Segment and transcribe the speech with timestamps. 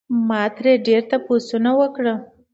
[0.27, 2.17] ما ترې ډېر تپوسونه وکړل